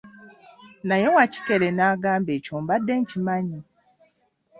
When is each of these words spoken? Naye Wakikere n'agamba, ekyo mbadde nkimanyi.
Naye 0.87 1.07
Wakikere 1.15 1.67
n'agamba, 1.73 2.29
ekyo 2.37 2.55
mbadde 2.63 2.93
nkimanyi. 3.01 3.59